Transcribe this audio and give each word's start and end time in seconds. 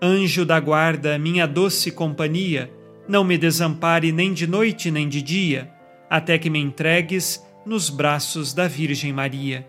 Anjo 0.00 0.44
da 0.44 0.60
guarda, 0.60 1.18
minha 1.18 1.46
doce 1.46 1.90
companhia, 1.90 2.72
não 3.08 3.24
me 3.24 3.36
desampare 3.36 4.12
nem 4.12 4.32
de 4.32 4.46
noite 4.46 4.90
nem 4.90 5.08
de 5.08 5.20
dia, 5.20 5.72
até 6.08 6.38
que 6.38 6.48
me 6.48 6.58
entregues 6.58 7.44
nos 7.66 7.90
braços 7.90 8.54
da 8.54 8.68
Virgem 8.68 9.12
Maria 9.12 9.66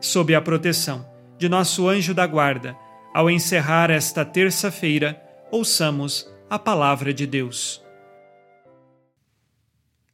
sob 0.00 0.34
a 0.34 0.40
proteção 0.40 1.06
de 1.38 1.48
nosso 1.48 1.88
anjo 1.88 2.12
da 2.12 2.26
guarda, 2.26 2.76
ao 3.14 3.30
encerrar 3.30 3.90
esta 3.90 4.24
terça-feira, 4.24 5.20
ouçamos 5.50 6.28
a 6.50 6.58
palavra 6.58 7.14
de 7.14 7.26
Deus. 7.26 7.82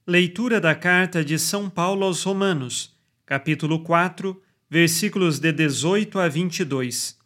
Leitura 0.07 0.61
da 0.61 0.75
carta 0.75 1.25
de 1.25 1.39
São 1.39 1.71
Paulo 1.71 2.05
aos 2.05 2.23
Romanos, 2.23 2.95
capítulo 3.25 3.83
4, 3.83 4.41
versículos 4.69 5.39
de 5.39 5.51
18 5.51 6.19
a 6.19 6.29
22. 6.29 7.19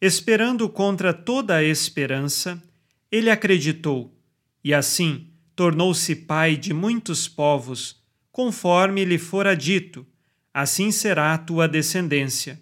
Esperando 0.00 0.68
contra 0.68 1.12
toda 1.12 1.56
a 1.56 1.62
esperança, 1.62 2.62
ele 3.10 3.30
acreditou, 3.30 4.16
e 4.62 4.72
assim 4.72 5.28
tornou-se 5.54 6.14
pai 6.16 6.56
de 6.56 6.72
muitos 6.72 7.28
povos, 7.28 8.02
conforme 8.32 9.04
lhe 9.04 9.18
fora 9.18 9.54
dito 9.56 10.06
assim 10.52 10.90
será 10.90 11.32
a 11.32 11.38
tua 11.38 11.68
descendência. 11.68 12.60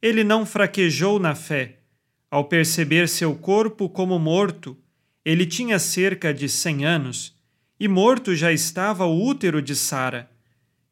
Ele 0.00 0.24
não 0.24 0.44
fraquejou 0.44 1.18
na 1.18 1.34
fé. 1.34 1.78
Ao 2.30 2.44
perceber 2.44 3.08
seu 3.08 3.34
corpo 3.34 3.88
como 3.88 4.18
morto, 4.18 4.76
ele 5.24 5.46
tinha 5.46 5.78
cerca 5.78 6.32
de 6.34 6.48
cem 6.48 6.84
anos, 6.84 7.36
e 7.78 7.86
morto 7.86 8.34
já 8.34 8.52
estava 8.52 9.06
o 9.06 9.24
útero 9.24 9.62
de 9.62 9.76
Sara. 9.76 10.30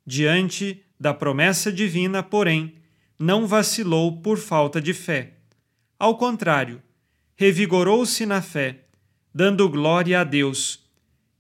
Diante 0.06 0.82
da 0.98 1.14
promessa 1.14 1.72
divina, 1.72 2.22
porém, 2.22 2.74
não 3.18 3.47
vacilou 3.47 4.20
por 4.20 4.38
falta 4.38 4.80
de 4.80 4.92
fé. 4.92 5.40
Ao 6.00 6.16
contrário, 6.16 6.83
revigorou-se 7.37 8.25
na 8.25 8.41
fé, 8.41 8.87
dando 9.34 9.69
glória 9.69 10.22
a 10.22 10.25
Deus. 10.25 10.88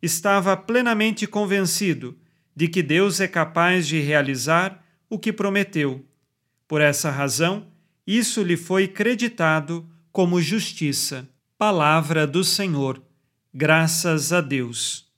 Estava 0.02 0.54
plenamente 0.54 1.26
convencido 1.26 2.14
de 2.54 2.68
que 2.68 2.82
Deus 2.82 3.20
é 3.20 3.26
capaz 3.26 3.88
de 3.88 3.98
realizar 4.00 4.84
o 5.08 5.18
que 5.18 5.32
prometeu. 5.32 6.04
Por 6.68 6.82
essa 6.82 7.10
razão, 7.10 7.68
isso 8.06 8.42
lhe 8.42 8.54
foi 8.54 8.86
creditado 8.86 9.88
como 10.12 10.42
justiça. 10.42 11.26
Palavra 11.56 12.26
do 12.26 12.44
Senhor. 12.44 13.02
Graças 13.54 14.30
a 14.30 14.42
Deus. 14.42 15.09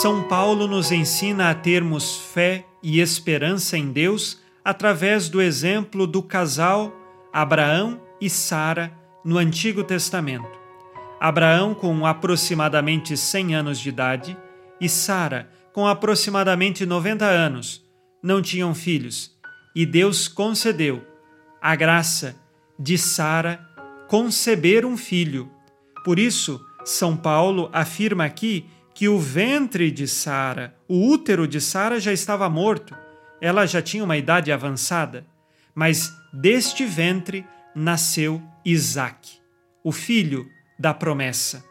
São 0.00 0.22
Paulo 0.22 0.68
nos 0.68 0.92
ensina 0.92 1.50
a 1.50 1.54
termos 1.56 2.16
fé 2.32 2.64
e 2.80 3.00
esperança 3.00 3.76
em 3.76 3.90
Deus 3.90 4.40
através 4.64 5.28
do 5.28 5.42
exemplo 5.42 6.06
do 6.06 6.22
casal 6.22 6.94
Abraão 7.32 8.00
e 8.20 8.30
Sara 8.30 8.92
no 9.24 9.38
Antigo 9.38 9.82
Testamento. 9.82 10.56
Abraão 11.18 11.74
com 11.74 12.06
aproximadamente 12.06 13.16
100 13.16 13.56
anos 13.56 13.80
de 13.80 13.88
idade 13.88 14.38
e 14.80 14.88
Sara 14.88 15.50
com 15.72 15.84
aproximadamente 15.84 16.86
90 16.86 17.24
anos 17.24 17.84
não 18.22 18.40
tinham 18.40 18.76
filhos, 18.76 19.36
e 19.74 19.84
Deus 19.84 20.28
concedeu 20.28 21.04
a 21.60 21.74
graça 21.74 22.36
de 22.78 22.96
Sara 22.96 23.68
conceber 24.06 24.86
um 24.86 24.96
filho. 24.96 25.50
Por 26.04 26.20
isso, 26.20 26.64
São 26.84 27.16
Paulo 27.16 27.68
afirma 27.72 28.24
aqui 28.24 28.64
que 28.98 29.08
o 29.08 29.16
ventre 29.16 29.92
de 29.92 30.08
Sara, 30.08 30.74
o 30.88 31.06
útero 31.08 31.46
de 31.46 31.60
Sara 31.60 32.00
já 32.00 32.12
estava 32.12 32.50
morto. 32.50 32.96
Ela 33.40 33.64
já 33.64 33.80
tinha 33.80 34.02
uma 34.02 34.16
idade 34.16 34.50
avançada, 34.50 35.24
mas 35.72 36.12
deste 36.32 36.84
ventre 36.84 37.46
nasceu 37.72 38.42
Isaque, 38.64 39.38
o 39.84 39.92
filho 39.92 40.50
da 40.76 40.92
promessa. 40.92 41.64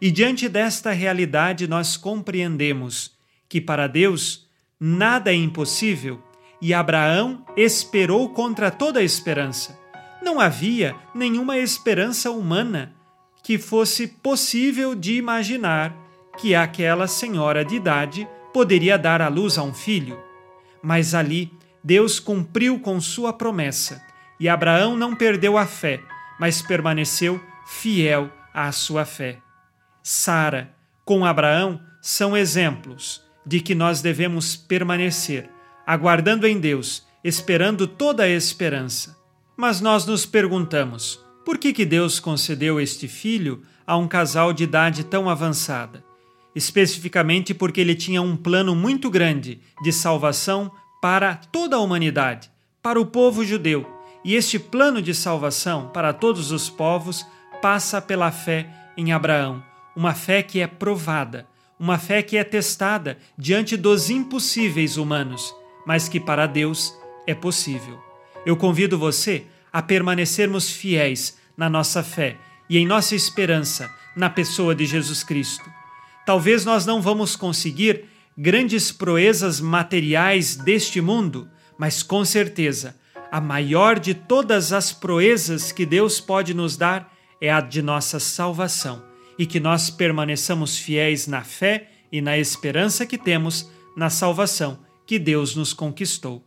E 0.00 0.12
diante 0.12 0.48
desta 0.48 0.92
realidade, 0.92 1.66
nós 1.66 1.96
compreendemos 1.96 3.18
que 3.48 3.60
para 3.60 3.88
Deus 3.88 4.48
nada 4.78 5.32
é 5.32 5.34
impossível 5.34 6.22
e 6.62 6.72
Abraão 6.72 7.44
esperou 7.56 8.28
contra 8.28 8.70
toda 8.70 9.02
esperança. 9.02 9.76
Não 10.22 10.38
havia 10.38 10.94
nenhuma 11.12 11.58
esperança 11.58 12.30
humana 12.30 12.94
que 13.42 13.58
fosse 13.58 14.06
possível 14.06 14.94
de 14.94 15.16
imaginar 15.16 16.09
que 16.38 16.54
aquela 16.54 17.06
senhora 17.06 17.64
de 17.64 17.76
idade 17.76 18.28
poderia 18.52 18.98
dar 18.98 19.20
à 19.22 19.28
luz 19.28 19.58
a 19.58 19.62
um 19.62 19.74
filho. 19.74 20.18
Mas 20.82 21.14
ali 21.14 21.52
Deus 21.82 22.18
cumpriu 22.20 22.78
com 22.80 23.00
sua 23.00 23.32
promessa 23.32 24.02
e 24.38 24.48
Abraão 24.48 24.96
não 24.96 25.14
perdeu 25.14 25.58
a 25.58 25.66
fé, 25.66 26.00
mas 26.38 26.62
permaneceu 26.62 27.40
fiel 27.66 28.30
à 28.54 28.72
sua 28.72 29.04
fé. 29.04 29.38
Sara, 30.02 30.74
com 31.04 31.24
Abraão, 31.24 31.80
são 32.00 32.36
exemplos 32.36 33.22
de 33.44 33.60
que 33.60 33.74
nós 33.74 34.00
devemos 34.00 34.56
permanecer, 34.56 35.50
aguardando 35.86 36.46
em 36.46 36.58
Deus, 36.58 37.06
esperando 37.22 37.86
toda 37.86 38.22
a 38.22 38.28
esperança. 38.28 39.16
Mas 39.56 39.80
nós 39.80 40.06
nos 40.06 40.24
perguntamos: 40.24 41.22
por 41.44 41.58
que, 41.58 41.72
que 41.72 41.84
Deus 41.84 42.18
concedeu 42.18 42.80
este 42.80 43.06
filho 43.06 43.62
a 43.86 43.96
um 43.96 44.08
casal 44.08 44.52
de 44.52 44.64
idade 44.64 45.04
tão 45.04 45.28
avançada? 45.28 46.02
Especificamente 46.54 47.54
porque 47.54 47.80
ele 47.80 47.94
tinha 47.94 48.20
um 48.20 48.36
plano 48.36 48.74
muito 48.74 49.08
grande 49.08 49.60
de 49.82 49.92
salvação 49.92 50.70
para 51.00 51.34
toda 51.34 51.76
a 51.76 51.80
humanidade, 51.80 52.50
para 52.82 53.00
o 53.00 53.06
povo 53.06 53.44
judeu. 53.44 53.86
E 54.24 54.34
este 54.34 54.58
plano 54.58 55.00
de 55.00 55.14
salvação 55.14 55.88
para 55.88 56.12
todos 56.12 56.50
os 56.50 56.68
povos 56.68 57.26
passa 57.62 58.00
pela 58.00 58.30
fé 58.30 58.68
em 58.96 59.12
Abraão, 59.12 59.62
uma 59.96 60.14
fé 60.14 60.42
que 60.42 60.60
é 60.60 60.66
provada, 60.66 61.46
uma 61.78 61.98
fé 61.98 62.22
que 62.22 62.36
é 62.36 62.44
testada 62.44 63.16
diante 63.38 63.76
dos 63.76 64.10
impossíveis 64.10 64.96
humanos, 64.98 65.54
mas 65.86 66.08
que 66.08 66.20
para 66.20 66.46
Deus 66.46 66.94
é 67.26 67.34
possível. 67.34 67.98
Eu 68.44 68.56
convido 68.56 68.98
você 68.98 69.46
a 69.72 69.80
permanecermos 69.80 70.70
fiéis 70.70 71.38
na 71.56 71.70
nossa 71.70 72.02
fé 72.02 72.36
e 72.68 72.76
em 72.78 72.86
nossa 72.86 73.14
esperança 73.14 73.90
na 74.14 74.28
pessoa 74.28 74.74
de 74.74 74.84
Jesus 74.84 75.22
Cristo. 75.22 75.79
Talvez 76.30 76.64
nós 76.64 76.86
não 76.86 77.02
vamos 77.02 77.34
conseguir 77.34 78.04
grandes 78.38 78.92
proezas 78.92 79.60
materiais 79.60 80.54
deste 80.54 81.00
mundo, 81.00 81.50
mas 81.76 82.04
com 82.04 82.24
certeza 82.24 82.94
a 83.32 83.40
maior 83.40 83.98
de 83.98 84.14
todas 84.14 84.72
as 84.72 84.92
proezas 84.92 85.72
que 85.72 85.84
Deus 85.84 86.20
pode 86.20 86.54
nos 86.54 86.76
dar 86.76 87.12
é 87.40 87.50
a 87.50 87.60
de 87.60 87.82
nossa 87.82 88.20
salvação 88.20 89.02
e 89.36 89.44
que 89.44 89.58
nós 89.58 89.90
permaneçamos 89.90 90.78
fiéis 90.78 91.26
na 91.26 91.42
fé 91.42 91.88
e 92.12 92.20
na 92.20 92.38
esperança 92.38 93.04
que 93.04 93.18
temos 93.18 93.68
na 93.96 94.08
salvação 94.08 94.78
que 95.04 95.18
Deus 95.18 95.56
nos 95.56 95.72
conquistou. 95.72 96.44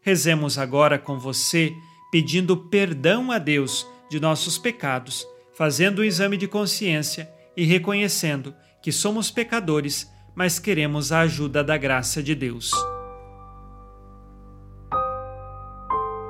Rezemos 0.00 0.58
agora 0.58 0.96
com 0.96 1.18
você, 1.18 1.72
pedindo 2.12 2.56
perdão 2.56 3.32
a 3.32 3.38
Deus 3.38 3.84
de 4.08 4.20
nossos 4.20 4.58
pecados, 4.58 5.26
fazendo 5.56 6.02
um 6.02 6.04
exame 6.04 6.36
de 6.36 6.46
consciência 6.46 7.28
e 7.56 7.64
reconhecendo 7.64 8.54
que 8.84 8.92
somos 8.92 9.30
pecadores, 9.30 10.12
mas 10.34 10.58
queremos 10.58 11.10
a 11.10 11.20
ajuda 11.20 11.64
da 11.64 11.74
graça 11.74 12.22
de 12.22 12.34
Deus. 12.34 12.70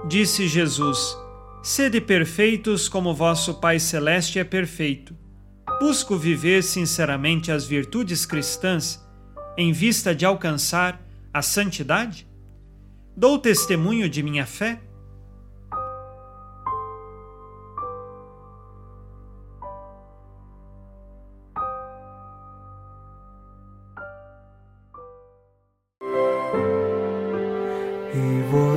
Disse 0.06 0.46
Jesus: 0.46 1.18
Sede 1.64 2.00
perfeitos 2.00 2.88
como 2.88 3.12
vosso 3.12 3.54
Pai 3.54 3.80
Celeste 3.80 4.38
é 4.38 4.44
perfeito. 4.44 5.16
Busco 5.80 6.16
viver 6.16 6.62
sinceramente 6.62 7.50
as 7.50 7.66
virtudes 7.66 8.24
cristãs 8.24 9.04
em 9.58 9.72
vista 9.72 10.14
de 10.14 10.24
alcançar 10.24 11.04
a 11.32 11.42
santidade? 11.42 12.24
Dou 13.16 13.36
testemunho 13.36 14.08
de 14.08 14.22
minha 14.22 14.46
fé? 14.46 14.80